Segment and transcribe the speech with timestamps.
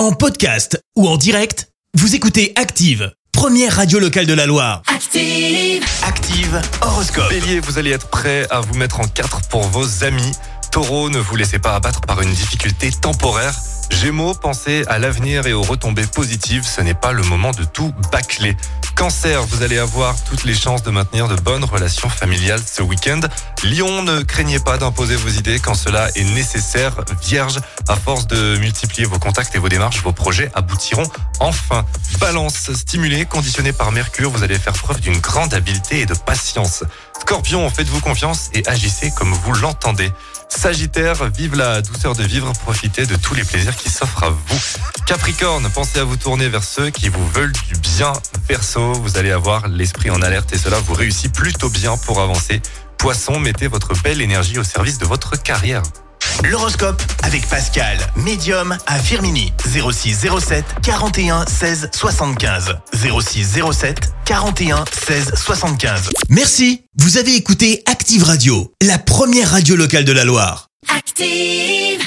[0.00, 4.80] En podcast ou en direct, vous écoutez Active, première radio locale de la Loire.
[4.86, 5.84] Active.
[6.02, 7.28] Active Horoscope.
[7.28, 10.32] Bélier, vous allez être prêt à vous mettre en quatre pour vos amis.
[10.72, 13.52] Taureau, ne vous laissez pas abattre par une difficulté temporaire.
[13.90, 16.64] Gémeaux, pensez à l'avenir et aux retombées positives.
[16.64, 18.56] Ce n'est pas le moment de tout bâcler.
[18.96, 23.20] Cancer, vous allez avoir toutes les chances de maintenir de bonnes relations familiales ce week-end.
[23.62, 26.96] Lion, ne craignez pas d'imposer vos idées quand cela est nécessaire.
[27.20, 27.58] Vierge,
[27.88, 31.08] à force de multiplier vos contacts et vos démarches, vos projets aboutiront
[31.40, 31.84] enfin.
[32.18, 36.84] Balance, stimulé, conditionné par Mercure, vous allez faire preuve d'une grande habileté et de patience.
[37.20, 40.10] Scorpion, faites-vous confiance et agissez comme vous l'entendez.
[40.48, 44.60] Sagittaire, vive la douceur de vivre, profitez de tous les plaisirs qui s'offrent à vous.
[45.06, 48.12] Capricorne, pensez à vous tourner vers ceux qui vous veulent du bien.
[48.48, 52.62] Verseau, vous allez avoir l'esprit en alerte et cela vous réussit plutôt bien pour avancer.
[53.00, 55.82] Poisson, mettez votre belle énergie au service de votre carrière.
[56.44, 59.54] L'horoscope avec Pascal, médium à Firmini.
[59.64, 62.76] 06 07 41 16 75.
[62.92, 66.10] 06 07 41 16 75.
[66.28, 66.82] Merci.
[66.98, 70.66] Vous avez écouté Active Radio, la première radio locale de la Loire.
[70.94, 71.99] Active.